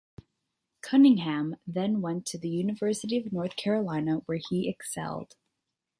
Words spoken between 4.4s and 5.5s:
he excelled.